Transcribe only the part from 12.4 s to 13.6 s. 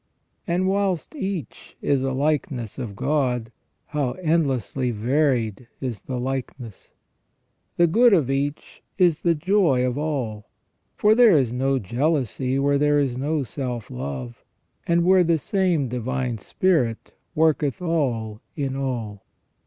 where there is no